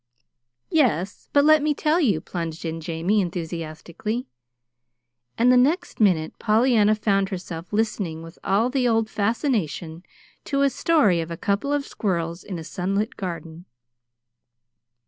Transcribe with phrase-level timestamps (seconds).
[0.71, 4.25] '""Yes, but let me tell you," plunged in Jamie, enthusiastically.
[5.37, 10.01] And the next minute Pollyanna found herself listening with all the old fascination
[10.45, 13.65] to a story of a couple of squirrels in a sunlit garden.